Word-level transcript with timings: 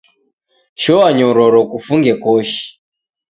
Shoa 0.81 1.09
nyororo 1.17 1.59
kufunge 1.71 2.11
koshi 2.23 2.63